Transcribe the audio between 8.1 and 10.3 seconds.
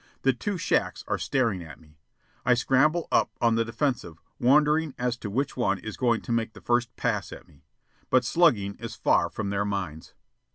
slugging is far from their minds.